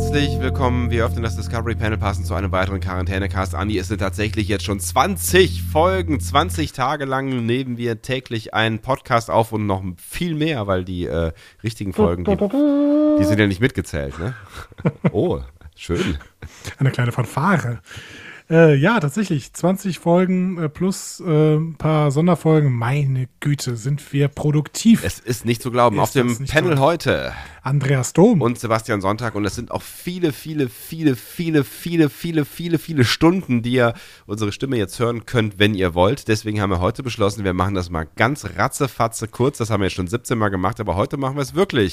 Herzlich 0.00 0.38
willkommen. 0.38 0.92
Wir 0.92 1.04
öffnen 1.04 1.24
das 1.24 1.34
Discovery 1.34 1.74
Panel 1.74 1.98
passend 1.98 2.24
zu 2.24 2.34
einem 2.34 2.52
weiteren 2.52 2.78
Quarantänecast. 2.78 3.56
Andi, 3.56 3.76
es 3.78 3.88
sind 3.88 3.98
tatsächlich 3.98 4.46
jetzt 4.46 4.64
schon 4.64 4.78
20 4.78 5.64
Folgen. 5.64 6.20
20 6.20 6.70
Tage 6.70 7.04
lang 7.04 7.44
nehmen 7.44 7.78
wir 7.78 8.00
täglich 8.00 8.54
einen 8.54 8.78
Podcast 8.78 9.28
auf 9.28 9.52
und 9.52 9.66
noch 9.66 9.82
viel 9.96 10.36
mehr, 10.36 10.68
weil 10.68 10.84
die 10.84 11.06
äh, 11.06 11.32
richtigen 11.64 11.92
Folgen, 11.92 12.22
die, 12.22 12.36
die 12.36 13.24
sind 13.24 13.40
ja 13.40 13.48
nicht 13.48 13.60
mitgezählt. 13.60 14.16
Ne? 14.20 14.34
Oh, 15.10 15.40
schön. 15.74 16.16
Eine 16.78 16.92
kleine 16.92 17.10
Fanfare. 17.10 17.80
Äh, 18.50 18.76
ja, 18.76 18.98
tatsächlich. 18.98 19.52
20 19.52 19.98
Folgen 19.98 20.62
äh, 20.62 20.68
plus 20.68 21.20
äh, 21.20 21.56
ein 21.56 21.74
paar 21.74 22.10
Sonderfolgen. 22.10 22.72
Meine 22.72 23.28
Güte, 23.40 23.76
sind 23.76 24.12
wir 24.12 24.28
produktiv. 24.28 25.04
Es 25.04 25.18
ist 25.18 25.44
nicht 25.44 25.60
zu 25.60 25.70
glauben. 25.70 25.96
Ist 25.96 26.02
Auf 26.02 26.12
dem 26.12 26.46
Panel 26.46 26.78
heute 26.78 27.32
Andreas 27.68 28.14
Dom. 28.14 28.40
und 28.40 28.58
Sebastian 28.58 29.02
Sonntag 29.02 29.34
und 29.34 29.44
es 29.44 29.54
sind 29.54 29.70
auch 29.70 29.82
viele, 29.82 30.32
viele, 30.32 30.70
viele, 30.70 31.16
viele, 31.16 31.64
viele, 31.64 32.08
viele, 32.08 32.46
viele, 32.46 32.78
viele 32.78 33.04
Stunden, 33.04 33.60
die 33.60 33.72
ihr 33.72 33.92
unsere 34.24 34.52
Stimme 34.52 34.78
jetzt 34.78 34.98
hören 34.98 35.26
könnt, 35.26 35.58
wenn 35.58 35.74
ihr 35.74 35.92
wollt. 35.92 36.28
Deswegen 36.28 36.62
haben 36.62 36.70
wir 36.70 36.80
heute 36.80 37.02
beschlossen, 37.02 37.44
wir 37.44 37.52
machen 37.52 37.74
das 37.74 37.90
mal 37.90 38.08
ganz 38.16 38.46
ratzefatze 38.56 39.28
kurz. 39.28 39.58
Das 39.58 39.68
haben 39.68 39.80
wir 39.80 39.86
jetzt 39.86 39.96
schon 39.96 40.06
17 40.06 40.38
Mal 40.38 40.48
gemacht, 40.48 40.80
aber 40.80 40.96
heute 40.96 41.18
machen 41.18 41.36
wir 41.36 41.42
es 41.42 41.54
wirklich. 41.54 41.92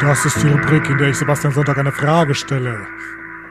Das 0.00 0.24
ist 0.24 0.42
die 0.42 0.48
Rubrik, 0.48 0.88
in 0.88 0.96
der 0.96 1.10
ich 1.10 1.16
Sebastian 1.16 1.52
Sonntag 1.52 1.76
eine 1.76 1.92
Frage 1.92 2.34
stelle. 2.34 2.86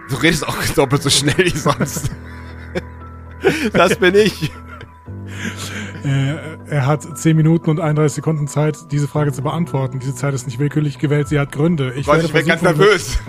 Du 0.09 0.15
redest 0.15 0.47
auch 0.47 0.57
doppelt 0.75 1.03
so 1.03 1.11
schnell 1.11 1.37
wie 1.37 1.55
sonst. 1.55 2.09
Das 3.71 3.95
bin 3.95 4.15
ich. 4.15 4.51
Äh, 6.03 6.35
er 6.69 6.85
hat 6.85 7.17
10 7.17 7.35
Minuten 7.35 7.69
und 7.69 7.79
31 7.79 8.15
Sekunden 8.15 8.47
Zeit, 8.47 8.91
diese 8.91 9.07
Frage 9.07 9.31
zu 9.33 9.41
beantworten. 9.41 9.99
Diese 9.99 10.15
Zeit 10.15 10.33
ist 10.33 10.45
nicht 10.45 10.59
willkürlich 10.59 10.97
gewählt, 10.99 11.27
sie 11.27 11.39
hat 11.39 11.51
Gründe. 11.51 11.93
Ich, 11.95 12.05
Gott, 12.05 12.15
werde, 12.15 12.27
ich 12.27 12.33
bin 12.33 12.45
ganz 12.45 12.61
versuchen, 12.61 12.79
nervös. 12.85 13.19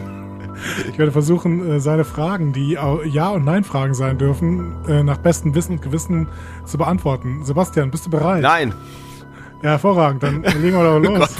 ich 0.90 0.98
werde 0.98 1.12
versuchen, 1.12 1.68
äh, 1.70 1.80
seine 1.80 2.04
Fragen, 2.04 2.52
die 2.52 2.72
Ja- 2.72 3.30
und 3.30 3.44
Nein-Fragen 3.44 3.94
sein 3.94 4.18
dürfen, 4.18 4.74
äh, 4.88 5.02
nach 5.02 5.16
bestem 5.18 5.54
Wissen 5.54 5.72
und 5.72 5.82
Gewissen 5.82 6.28
zu 6.64 6.78
beantworten. 6.78 7.44
Sebastian, 7.44 7.90
bist 7.90 8.06
du 8.06 8.10
bereit? 8.10 8.42
Nein, 8.42 8.72
Ja, 9.62 9.70
hervorragend. 9.70 10.22
Dann 10.22 10.42
legen 10.42 10.76
wir 10.76 10.84
doch 10.84 10.98
los. 11.18 11.36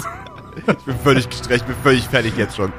ich 0.57 0.85
bin 0.85 0.95
völlig 1.03 1.29
gestresst, 1.29 1.61
ich 1.61 1.67
bin 1.67 1.75
völlig 1.81 2.07
fertig 2.07 2.33
jetzt 2.37 2.55
schon. 2.57 2.73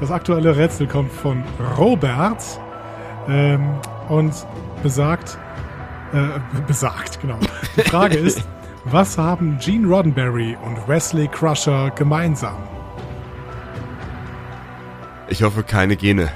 Das 0.00 0.10
aktuelle 0.10 0.56
Rätsel 0.56 0.86
kommt 0.86 1.12
von 1.12 1.42
Robert 1.76 2.42
ähm, 3.28 3.60
und 4.08 4.32
besagt, 4.82 5.38
äh, 6.12 6.38
besagt, 6.66 7.20
genau. 7.20 7.38
Die 7.76 7.82
Frage 7.82 8.16
ist, 8.16 8.42
was 8.84 9.18
haben 9.18 9.58
Gene 9.60 9.86
Roddenberry 9.88 10.56
und 10.64 10.88
Wesley 10.88 11.28
Crusher 11.28 11.90
gemeinsam? 11.94 12.56
Ich 15.28 15.42
hoffe, 15.42 15.62
keine 15.62 15.96
Gene. 15.96 16.30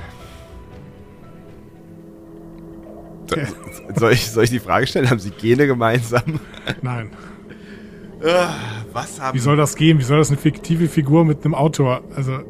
So- 3.26 3.36
Soll 3.98 4.12
ich, 4.12 4.30
soll 4.30 4.44
ich 4.44 4.50
die 4.50 4.58
Frage 4.60 4.86
stellen? 4.86 5.08
Haben 5.10 5.18
Sie 5.18 5.30
Gene 5.30 5.66
gemeinsam? 5.66 6.40
Nein. 6.82 7.10
Was 8.92 9.20
haben 9.20 9.34
Wie 9.34 9.40
soll 9.40 9.56
das 9.56 9.74
gehen? 9.74 9.98
Wie 9.98 10.02
soll 10.02 10.18
das 10.18 10.28
eine 10.28 10.36
fiktive 10.38 10.88
Figur 10.88 11.24
mit 11.24 11.44
einem 11.44 11.54
Autor? 11.54 12.02
Also. 12.14 12.40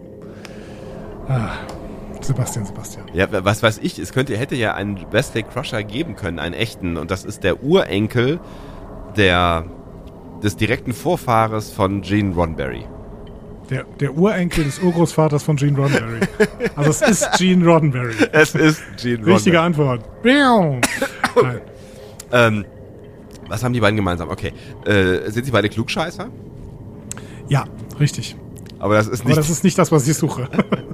Ah, 1.28 1.50
Sebastian, 2.22 2.64
Sebastian. 2.66 3.06
Ja, 3.12 3.26
was 3.44 3.62
weiß 3.62 3.78
ich, 3.82 3.98
es 3.98 4.12
könnte, 4.12 4.36
hätte 4.36 4.54
ja 4.54 4.74
einen 4.74 4.98
Wesley 5.10 5.42
Crusher 5.42 5.82
geben 5.82 6.16
können, 6.16 6.38
einen 6.38 6.54
echten. 6.54 6.96
Und 6.96 7.10
das 7.10 7.24
ist 7.24 7.44
der 7.44 7.62
Urenkel 7.62 8.40
der, 9.16 9.64
des 10.42 10.56
direkten 10.56 10.92
Vorfahres 10.92 11.70
von 11.70 12.02
Gene 12.02 12.34
Roddenberry. 12.34 12.84
Der, 13.70 13.84
der 14.00 14.16
Urenkel 14.16 14.64
des 14.64 14.78
Urgroßvaters 14.80 15.42
von 15.42 15.56
Gene 15.56 15.76
Roddenberry. 15.78 16.20
Also 16.76 16.90
es 16.90 17.02
ist 17.02 17.32
Gene 17.38 17.64
Roddenberry. 17.66 18.14
Es 18.32 18.54
ist 18.54 18.82
Gene 19.00 19.26
Richtige 19.26 19.58
Roddenberry. 19.58 19.98
Antwort. 20.00 20.24
Miau. 20.24 20.80
Nein. 21.42 21.60
Ähm, 22.34 22.64
was 23.48 23.62
haben 23.62 23.74
die 23.74 23.80
beiden 23.80 23.96
gemeinsam? 23.96 24.30
Okay. 24.30 24.54
Äh, 24.86 25.30
sind 25.30 25.44
sie 25.44 25.50
beide 25.50 25.68
Klugscheißer? 25.68 26.30
Ja, 27.48 27.64
richtig. 28.00 28.36
Aber 28.78 28.94
das 28.94 29.06
ist 29.06 29.20
Aber 29.20 29.28
nicht. 29.28 29.38
das 29.38 29.50
ist 29.50 29.62
nicht 29.64 29.76
das, 29.76 29.92
was 29.92 30.08
ich 30.08 30.16
suche. 30.16 30.48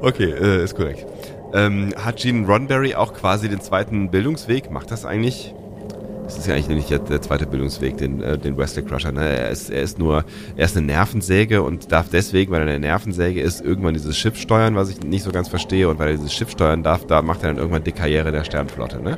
okay, 0.00 0.30
äh, 0.30 0.64
ist 0.64 0.76
korrekt. 0.76 1.06
Ähm, 1.54 1.94
hat 1.96 2.18
Gene 2.18 2.46
Roddenberry 2.46 2.94
auch 2.94 3.14
quasi 3.14 3.48
den 3.48 3.60
zweiten 3.60 4.10
Bildungsweg? 4.10 4.70
Macht 4.70 4.90
das 4.90 5.04
eigentlich? 5.04 5.54
Das 6.24 6.36
ist 6.36 6.46
ja 6.46 6.54
eigentlich 6.54 6.68
nicht 6.68 6.90
der, 6.90 6.98
der 6.98 7.22
zweite 7.22 7.46
Bildungsweg, 7.46 7.96
den, 7.96 8.22
äh, 8.22 8.36
den 8.36 8.58
Wesley 8.58 8.84
Crusher. 8.84 9.12
Ne? 9.12 9.26
Er, 9.26 9.48
ist, 9.48 9.70
er 9.70 9.80
ist 9.80 9.98
nur, 9.98 10.26
er 10.56 10.64
ist 10.66 10.76
eine 10.76 10.84
Nervensäge 10.84 11.62
und 11.62 11.90
darf 11.90 12.10
deswegen, 12.10 12.52
weil 12.52 12.60
er 12.60 12.68
eine 12.68 12.78
Nervensäge 12.78 13.40
ist, 13.40 13.62
irgendwann 13.62 13.94
dieses 13.94 14.18
Schiff 14.18 14.36
steuern, 14.36 14.74
was 14.74 14.90
ich 14.90 15.00
nicht 15.00 15.22
so 15.22 15.32
ganz 15.32 15.48
verstehe. 15.48 15.88
Und 15.88 15.98
weil 15.98 16.08
er 16.08 16.16
dieses 16.16 16.34
Schiff 16.34 16.50
steuern 16.50 16.82
darf, 16.82 17.06
da 17.06 17.22
macht 17.22 17.44
er 17.44 17.48
dann 17.48 17.56
irgendwann 17.56 17.82
die 17.82 17.92
Karriere 17.92 18.30
der 18.30 18.44
Sternflotte. 18.44 19.02
Ne? 19.02 19.16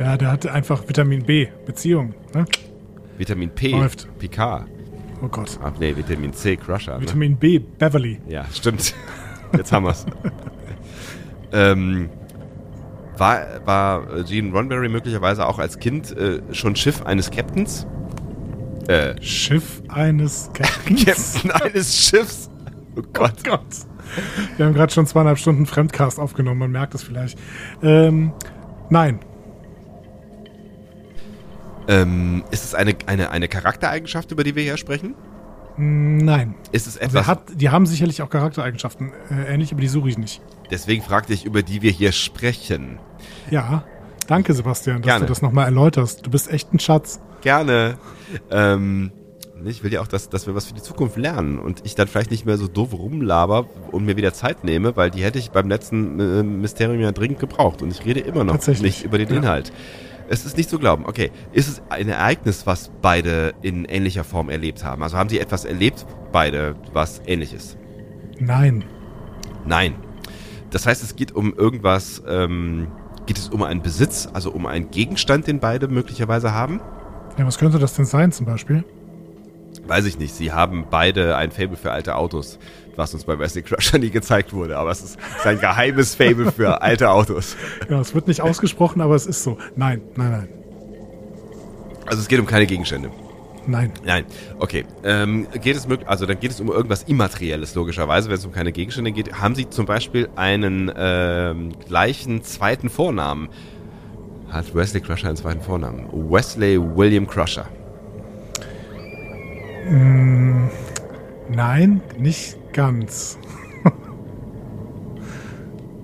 Ja, 0.00 0.16
der 0.16 0.32
hatte 0.32 0.52
einfach 0.52 0.88
Vitamin 0.88 1.24
B, 1.24 1.46
Beziehung. 1.64 2.12
Ne? 2.34 2.44
Vitamin 3.18 3.50
P, 3.50 3.68
Läuft. 3.68 4.08
Picard. 4.18 4.66
Oh 5.22 5.28
Gott. 5.28 5.58
Ach 5.62 5.72
nee, 5.78 5.96
Vitamin 5.96 6.32
C, 6.32 6.56
Crusher. 6.56 6.96
Ne? 6.96 7.02
Vitamin 7.02 7.36
B, 7.36 7.60
Beverly. 7.60 8.18
Ja, 8.28 8.44
stimmt. 8.52 8.94
Jetzt 9.56 9.72
haben 9.72 9.84
wir's. 9.84 10.06
ähm, 11.52 12.10
war, 13.16 13.66
war 13.66 14.22
Gene 14.24 14.52
Roddenberry 14.52 14.88
möglicherweise 14.88 15.46
auch 15.46 15.58
als 15.58 15.78
Kind 15.78 16.16
äh, 16.16 16.40
schon 16.52 16.76
Schiff 16.76 17.02
eines 17.02 17.30
Captains? 17.30 17.86
Äh, 18.86 19.20
Schiff 19.20 19.82
eines 19.88 20.50
Captains. 20.54 21.04
Captain 21.04 21.50
eines 21.50 21.96
Schiffs? 21.96 22.50
Oh 22.96 23.02
Gott. 23.12 23.32
Oh 23.40 23.50
Gott. 23.50 23.66
Wir 24.56 24.66
haben 24.66 24.74
gerade 24.74 24.92
schon 24.92 25.06
zweieinhalb 25.06 25.38
Stunden 25.38 25.66
Fremdcast 25.66 26.18
aufgenommen, 26.18 26.58
man 26.58 26.70
merkt 26.70 26.94
es 26.94 27.02
vielleicht. 27.02 27.38
Ähm, 27.82 28.32
nein. 28.88 29.20
Ähm, 31.88 32.44
ist 32.50 32.64
es 32.64 32.74
eine, 32.74 32.96
eine, 33.06 33.30
eine 33.30 33.48
Charaktereigenschaft, 33.48 34.30
über 34.30 34.44
die 34.44 34.54
wir 34.54 34.62
hier 34.62 34.76
sprechen? 34.76 35.14
Nein. 35.78 36.54
Ist 36.72 36.86
es 36.86 36.96
etwas, 36.96 37.26
hat, 37.26 37.42
die 37.54 37.70
haben 37.70 37.86
sicherlich 37.86 38.20
auch 38.22 38.28
Charaktereigenschaften 38.30 39.12
äh, 39.30 39.54
ähnlich, 39.54 39.70
aber 39.72 39.80
die 39.80 39.88
suche 39.88 40.08
ich 40.08 40.18
nicht. 40.18 40.40
deswegen 40.70 41.02
fragte 41.02 41.32
ich, 41.32 41.44
über 41.44 41.62
die 41.62 41.82
wir 41.82 41.90
hier 41.92 42.12
sprechen. 42.12 42.98
Ja. 43.50 43.84
Danke, 44.26 44.52
Sebastian, 44.52 44.96
dass 45.00 45.06
Gerne. 45.06 45.24
du 45.24 45.28
das 45.30 45.40
nochmal 45.40 45.64
erläuterst. 45.64 46.26
Du 46.26 46.30
bist 46.30 46.50
echt 46.52 46.74
ein 46.74 46.78
Schatz. 46.80 47.18
Gerne. 47.40 47.96
Ähm, 48.50 49.10
ich 49.64 49.82
will 49.82 49.92
ja 49.92 50.02
auch, 50.02 50.06
dass, 50.06 50.28
dass 50.28 50.46
wir 50.46 50.54
was 50.54 50.66
für 50.66 50.74
die 50.74 50.82
Zukunft 50.82 51.16
lernen 51.16 51.58
und 51.58 51.80
ich 51.86 51.94
dann 51.94 52.08
vielleicht 52.08 52.30
nicht 52.30 52.44
mehr 52.44 52.58
so 52.58 52.68
doof 52.68 52.92
rumlaber 52.92 53.66
und 53.90 54.04
mir 54.04 54.16
wieder 54.18 54.34
Zeit 54.34 54.64
nehme, 54.64 54.96
weil 54.96 55.10
die 55.10 55.22
hätte 55.24 55.38
ich 55.38 55.50
beim 55.50 55.68
letzten 55.68 56.20
äh, 56.20 56.42
Mysterium 56.42 57.00
ja 57.00 57.12
dringend 57.12 57.38
gebraucht 57.38 57.80
und 57.80 57.90
ich 57.90 58.04
rede 58.04 58.20
immer 58.20 58.44
noch 58.44 58.64
nicht 58.66 59.04
über 59.04 59.16
den 59.16 59.28
Ja. 59.30 59.36
Inhalt. 59.36 59.72
Es 60.28 60.44
ist 60.44 60.56
nicht 60.56 60.68
zu 60.68 60.78
glauben. 60.78 61.06
Okay, 61.06 61.30
ist 61.52 61.68
es 61.68 61.82
ein 61.88 62.08
Ereignis, 62.08 62.66
was 62.66 62.90
beide 63.00 63.54
in 63.62 63.84
ähnlicher 63.86 64.24
Form 64.24 64.50
erlebt 64.50 64.84
haben? 64.84 65.02
Also 65.02 65.16
haben 65.16 65.28
sie 65.28 65.38
etwas 65.38 65.64
erlebt, 65.64 66.06
beide, 66.32 66.76
was 66.92 67.22
ähnlich 67.26 67.54
ist? 67.54 67.78
Nein. 68.38 68.84
Nein. 69.64 69.94
Das 70.70 70.86
heißt, 70.86 71.02
es 71.02 71.16
geht 71.16 71.32
um 71.32 71.54
irgendwas, 71.54 72.22
ähm, 72.28 72.88
geht 73.26 73.38
es 73.38 73.48
um 73.48 73.62
einen 73.62 73.82
Besitz, 73.82 74.28
also 74.32 74.50
um 74.50 74.66
einen 74.66 74.90
Gegenstand, 74.90 75.46
den 75.46 75.60
beide 75.60 75.88
möglicherweise 75.88 76.52
haben? 76.52 76.80
Ja, 77.38 77.46
was 77.46 77.58
könnte 77.58 77.78
das 77.78 77.94
denn 77.94 78.04
sein 78.04 78.30
zum 78.32 78.44
Beispiel? 78.46 78.84
Weiß 79.86 80.04
ich 80.04 80.18
nicht. 80.18 80.34
Sie 80.34 80.52
haben 80.52 80.86
beide 80.90 81.36
ein 81.36 81.50
Fable 81.50 81.76
für 81.76 81.92
alte 81.92 82.16
Autos, 82.16 82.58
was 82.98 83.14
uns 83.14 83.24
bei 83.24 83.38
Wesley 83.38 83.62
Crusher 83.62 83.98
nie 83.98 84.10
gezeigt 84.10 84.52
wurde. 84.52 84.76
Aber 84.76 84.90
es 84.90 85.02
ist 85.02 85.18
sein 85.42 85.58
geheimes 85.60 86.16
Fable 86.16 86.52
für 86.52 86.82
alte 86.82 87.10
Autos. 87.10 87.56
Ja, 87.88 88.00
es 88.00 88.14
wird 88.14 88.28
nicht 88.28 88.42
ausgesprochen, 88.42 89.00
aber 89.00 89.14
es 89.14 89.24
ist 89.24 89.42
so. 89.42 89.56
Nein, 89.76 90.02
nein, 90.16 90.30
nein. 90.32 90.48
Also 92.06 92.20
es 92.20 92.28
geht 92.28 92.40
um 92.40 92.46
keine 92.46 92.66
Gegenstände. 92.66 93.10
Nein. 93.66 93.92
Nein. 94.04 94.24
Okay. 94.58 94.84
Ähm, 95.04 95.46
geht 95.62 95.76
es 95.76 95.86
mög 95.86 96.00
also 96.06 96.24
dann 96.24 96.40
geht 96.40 96.50
es 96.50 96.60
um 96.60 96.68
irgendwas 96.68 97.02
Immaterielles 97.02 97.74
logischerweise, 97.74 98.30
wenn 98.30 98.36
es 98.36 98.44
um 98.44 98.52
keine 98.52 98.72
Gegenstände 98.72 99.12
geht. 99.12 99.40
Haben 99.40 99.54
Sie 99.54 99.68
zum 99.68 99.86
Beispiel 99.86 100.28
einen 100.36 100.90
ähm, 100.96 101.74
gleichen 101.86 102.42
zweiten 102.42 102.88
Vornamen? 102.88 103.48
Hat 104.48 104.74
Wesley 104.74 105.02
Crusher 105.02 105.28
einen 105.28 105.36
zweiten 105.36 105.60
Vornamen? 105.60 106.08
Wesley 106.12 106.80
William 106.80 107.26
Crusher. 107.26 107.66
Mm, 109.90 110.68
Nein, 111.50 112.02
nicht 112.18 112.56
ganz. 112.78 113.36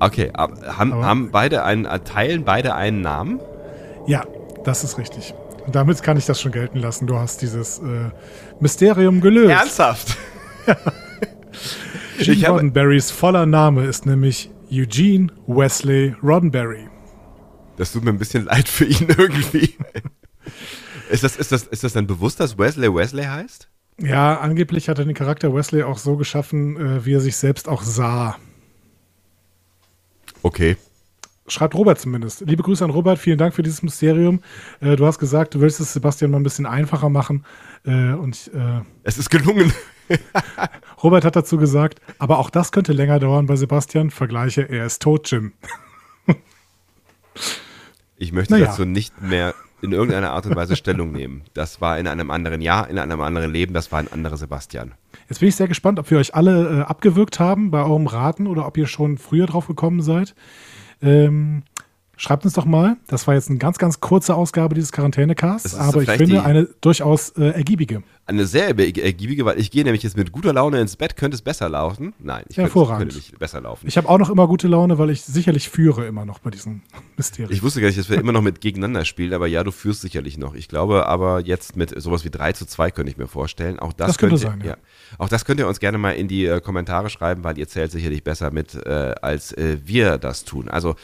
Okay, 0.00 0.30
ab, 0.34 0.52
haben, 0.76 0.92
Aber- 0.92 1.06
haben 1.06 1.30
beide 1.30 1.64
einen, 1.64 1.84
äh, 1.86 2.00
teilen 2.00 2.44
beide 2.44 2.74
einen 2.74 3.00
Namen? 3.00 3.40
Ja, 4.06 4.24
das 4.64 4.82
ist 4.84 4.98
richtig. 4.98 5.34
Und 5.66 5.74
damit 5.74 6.02
kann 6.02 6.16
ich 6.18 6.26
das 6.26 6.40
schon 6.40 6.52
gelten 6.52 6.78
lassen. 6.80 7.06
Du 7.06 7.16
hast 7.16 7.40
dieses 7.40 7.78
äh, 7.78 8.10
Mysterium 8.60 9.20
gelöst. 9.20 9.50
Ernsthaft? 9.50 10.18
Gene 10.66 12.32
Ich 12.32 12.44
habe- 12.44 12.54
Roddenberrys 12.54 13.10
voller 13.10 13.46
Name 13.46 13.84
ist 13.84 14.04
nämlich 14.04 14.50
Eugene 14.70 15.28
Wesley 15.46 16.14
Roddenberry. 16.22 16.88
Das 17.76 17.92
tut 17.92 18.04
mir 18.04 18.10
ein 18.10 18.18
bisschen 18.18 18.44
leid 18.44 18.68
für 18.68 18.84
ihn 18.84 19.08
irgendwie. 19.16 19.74
ist, 21.08 21.24
das, 21.24 21.36
ist, 21.36 21.50
das, 21.52 21.64
ist 21.64 21.82
das 21.84 21.92
dann 21.94 22.06
bewusst, 22.06 22.40
dass 22.40 22.58
Wesley 22.58 22.92
Wesley 22.92 23.24
heißt? 23.24 23.68
Ja, 23.98 24.40
angeblich 24.40 24.88
hat 24.88 24.98
er 24.98 25.04
den 25.04 25.14
Charakter 25.14 25.54
Wesley 25.54 25.82
auch 25.82 25.98
so 25.98 26.16
geschaffen, 26.16 26.76
äh, 26.76 27.04
wie 27.04 27.14
er 27.14 27.20
sich 27.20 27.36
selbst 27.36 27.68
auch 27.68 27.82
sah. 27.82 28.36
Okay. 30.42 30.76
Schreibt 31.46 31.74
Robert 31.74 32.00
zumindest. 32.00 32.40
Liebe 32.40 32.62
Grüße 32.62 32.82
an 32.84 32.90
Robert, 32.90 33.18
vielen 33.18 33.38
Dank 33.38 33.54
für 33.54 33.62
dieses 33.62 33.82
Mysterium. 33.82 34.42
Äh, 34.80 34.96
du 34.96 35.06
hast 35.06 35.18
gesagt, 35.18 35.54
du 35.54 35.60
willst 35.60 35.78
es 35.78 35.92
Sebastian 35.92 36.30
mal 36.30 36.38
ein 36.38 36.42
bisschen 36.42 36.66
einfacher 36.66 37.08
machen. 37.08 37.44
Äh, 37.84 38.12
und 38.14 38.50
äh, 38.54 38.80
Es 39.04 39.18
ist 39.18 39.30
gelungen. 39.30 39.72
Robert 41.02 41.24
hat 41.24 41.36
dazu 41.36 41.56
gesagt, 41.56 42.00
aber 42.18 42.38
auch 42.38 42.50
das 42.50 42.72
könnte 42.72 42.92
länger 42.92 43.18
dauern 43.20 43.46
bei 43.46 43.56
Sebastian. 43.56 44.10
Vergleiche, 44.10 44.62
er 44.62 44.86
ist 44.86 45.02
tot, 45.02 45.30
Jim. 45.30 45.52
Ich 48.16 48.32
möchte 48.32 48.54
Naja. 48.54 48.66
dazu 48.66 48.84
nicht 48.84 49.20
mehr 49.20 49.54
in 49.84 49.92
irgendeiner 49.92 50.32
Art 50.32 50.46
und 50.46 50.56
Weise 50.56 50.76
Stellung 50.76 51.12
nehmen. 51.12 51.42
Das 51.54 51.80
war 51.80 51.98
in 51.98 52.08
einem 52.08 52.30
anderen 52.30 52.60
Jahr, 52.60 52.88
in 52.88 52.98
einem 52.98 53.20
anderen 53.20 53.52
Leben, 53.52 53.74
das 53.74 53.92
war 53.92 53.98
ein 53.98 54.10
anderer 54.10 54.36
Sebastian. 54.36 54.94
Jetzt 55.28 55.38
bin 55.40 55.48
ich 55.48 55.56
sehr 55.56 55.68
gespannt, 55.68 55.98
ob 55.98 56.10
wir 56.10 56.18
euch 56.18 56.34
alle 56.34 56.80
äh, 56.80 56.82
abgewürgt 56.82 57.38
haben 57.38 57.70
bei 57.70 57.82
eurem 57.82 58.06
Raten 58.06 58.46
oder 58.46 58.66
ob 58.66 58.76
ihr 58.76 58.86
schon 58.86 59.18
früher 59.18 59.46
drauf 59.46 59.66
gekommen 59.66 60.02
seid. 60.02 60.34
Ähm, 61.02 61.62
schreibt 62.16 62.44
uns 62.44 62.54
doch 62.54 62.64
mal. 62.64 62.96
Das 63.08 63.26
war 63.26 63.34
jetzt 63.34 63.48
eine 63.50 63.58
ganz, 63.58 63.78
ganz 63.78 64.00
kurze 64.00 64.34
Ausgabe 64.34 64.74
dieses 64.74 64.88
Es 64.88 64.92
Quarantänecasts, 64.92 65.74
aber 65.74 66.02
ich 66.02 66.10
finde 66.10 66.42
eine 66.44 66.68
durchaus 66.80 67.30
äh, 67.30 67.48
ergiebige. 67.50 68.02
Eine 68.26 68.46
sehr 68.46 68.70
erg- 68.74 68.98
ergiebige, 69.02 69.44
weil 69.44 69.58
ich 69.60 69.70
gehe 69.70 69.84
nämlich 69.84 70.02
jetzt 70.02 70.16
mit 70.16 70.32
guter 70.32 70.54
Laune 70.54 70.80
ins 70.80 70.96
Bett. 70.96 71.14
Könnte 71.16 71.34
es 71.34 71.42
besser 71.42 71.68
laufen? 71.68 72.14
Nein, 72.18 72.44
ich 72.48 72.56
Hervorragend. 72.56 72.98
könnte 73.12 73.16
nicht 73.16 73.38
besser 73.38 73.60
laufen. 73.60 73.86
Ich 73.86 73.98
habe 73.98 74.08
auch 74.08 74.16
noch 74.18 74.30
immer 74.30 74.46
gute 74.48 74.66
Laune, 74.66 74.96
weil 74.98 75.10
ich 75.10 75.22
sicherlich 75.22 75.68
führe 75.68 76.06
immer 76.06 76.24
noch 76.24 76.38
bei 76.38 76.50
diesem 76.50 76.80
Mysterium. 77.18 77.52
Ich 77.52 77.62
wusste 77.62 77.80
gar 77.82 77.88
nicht, 77.88 77.98
dass 77.98 78.08
wir 78.08 78.18
immer 78.18 78.32
noch 78.32 78.40
mit 78.40 78.62
gegeneinander 78.62 79.04
spielen, 79.04 79.34
aber 79.34 79.46
ja, 79.46 79.62
du 79.62 79.72
führst 79.72 80.00
sicherlich 80.00 80.38
noch. 80.38 80.54
Ich 80.54 80.68
glaube 80.68 81.06
aber 81.06 81.40
jetzt 81.40 81.76
mit 81.76 82.00
sowas 82.00 82.24
wie 82.24 82.30
3 82.30 82.52
zu 82.52 82.64
2 82.64 82.90
könnte 82.92 83.10
ich 83.12 83.18
mir 83.18 83.26
vorstellen. 83.26 83.78
Auch 83.78 83.92
das, 83.92 84.06
Das 84.08 84.18
könnte 84.18 84.36
könnt 84.36 84.44
ihr, 84.44 84.50
sein, 84.50 84.60
ja. 84.64 84.76
Auch 85.18 85.28
das 85.28 85.44
könnt 85.44 85.60
ihr 85.60 85.68
uns 85.68 85.78
gerne 85.78 85.98
mal 85.98 86.12
in 86.12 86.26
die 86.26 86.46
äh, 86.46 86.60
Kommentare 86.62 87.10
schreiben, 87.10 87.44
weil 87.44 87.58
ihr 87.58 87.68
zählt 87.68 87.90
sicherlich 87.90 88.24
besser 88.24 88.50
mit, 88.50 88.74
äh, 88.74 89.14
als 89.20 89.52
äh, 89.52 89.76
wir 89.84 90.16
das 90.16 90.44
tun. 90.44 90.68
Also 90.70 90.96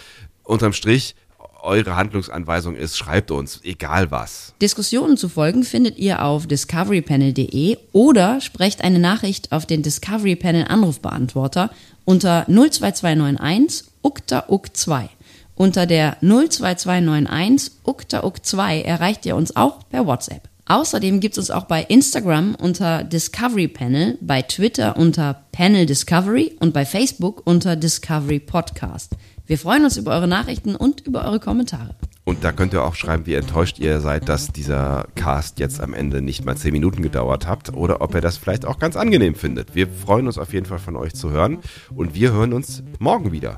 unterm 0.45 0.73
Strich, 0.73 1.15
eure 1.63 1.97
Handlungsanweisung 1.97 2.75
ist, 2.75 2.97
schreibt 2.97 3.31
uns, 3.31 3.61
egal 3.63 4.11
was. 4.11 4.55
Diskussionen 4.63 5.17
zu 5.17 5.29
folgen 5.29 5.65
findet 5.65 5.99
ihr 5.99 6.25
auf 6.25 6.47
discoverypanel.de 6.47 7.77
oder 7.93 8.41
sprecht 8.41 8.83
eine 8.83 8.99
Nachricht 8.99 9.53
auf 9.53 9.67
den 9.67 9.83
Discovery 9.83 10.37
Panel 10.37 10.65
Anrufbeantworter 10.69 11.71
unter 12.05 12.47
02291 12.47 13.85
ukta 14.03 14.45
uk 14.49 14.75
2. 14.75 15.09
Unter 15.55 15.87
der 15.87 16.17
02291 16.21 17.73
ukta 17.85 18.25
uk 18.25 18.45
2 18.45 18.83
erreicht 18.83 19.27
ihr 19.27 19.37
uns 19.37 19.55
auch 19.57 19.89
per 19.91 20.07
WhatsApp. 20.07 20.49
Außerdem 20.67 21.19
gibt 21.19 21.35
es 21.35 21.39
uns 21.39 21.51
auch 21.51 21.65
bei 21.65 21.83
Instagram 21.83 22.55
unter 22.55 23.03
Discovery 23.03 23.67
Panel, 23.67 24.17
bei 24.21 24.41
Twitter 24.43 24.97
unter 24.97 25.43
Panel 25.51 25.85
Discovery 25.85 26.57
und 26.61 26.73
bei 26.73 26.87
Facebook 26.87 27.43
unter 27.45 27.75
Discovery 27.75 28.39
Podcast. 28.39 29.17
Wir 29.51 29.59
freuen 29.59 29.83
uns 29.83 29.97
über 29.97 30.13
eure 30.13 30.29
Nachrichten 30.29 30.77
und 30.77 31.01
über 31.01 31.25
eure 31.25 31.41
Kommentare. 31.41 31.97
Und 32.23 32.45
da 32.45 32.53
könnt 32.53 32.73
ihr 32.73 32.85
auch 32.85 32.95
schreiben, 32.95 33.27
wie 33.27 33.35
enttäuscht 33.35 33.81
ihr 33.81 34.01
seid, 34.01 34.29
dass 34.29 34.53
dieser 34.53 35.09
Cast 35.17 35.59
jetzt 35.59 35.81
am 35.81 35.93
Ende 35.93 36.23
nicht 36.23 36.45
mal 36.45 36.57
10 36.57 36.71
Minuten 36.71 37.03
gedauert 37.03 37.49
hat 37.49 37.75
oder 37.75 38.01
ob 38.01 38.15
ihr 38.15 38.21
das 38.21 38.37
vielleicht 38.37 38.65
auch 38.65 38.79
ganz 38.79 38.95
angenehm 38.95 39.35
findet. 39.35 39.75
Wir 39.75 39.89
freuen 39.89 40.29
uns 40.29 40.39
auf 40.39 40.53
jeden 40.53 40.67
Fall 40.67 40.79
von 40.79 40.95
euch 40.95 41.15
zu 41.15 41.31
hören 41.31 41.59
und 41.93 42.15
wir 42.15 42.31
hören 42.31 42.53
uns 42.53 42.85
morgen 43.01 43.33
wieder. 43.33 43.57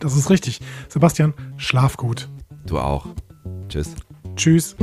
Das 0.00 0.16
ist 0.16 0.30
richtig. 0.30 0.58
Sebastian, 0.88 1.32
schlaf 1.58 1.96
gut. 1.96 2.28
Du 2.66 2.80
auch. 2.80 3.06
Tschüss. 3.68 3.94
Tschüss. 4.34 4.74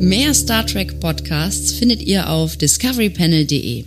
Mehr 0.00 0.34
Star 0.34 0.66
Trek 0.66 1.00
Podcasts 1.00 1.72
findet 1.72 2.02
ihr 2.02 2.28
auf 2.28 2.58
discoverypanel.de. 2.58 3.86